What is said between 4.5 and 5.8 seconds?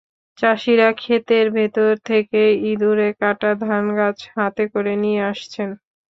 করে নিয়ে আসছেন।